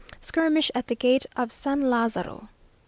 [0.19, 2.49] Skirmish at the gate of San Lazaro.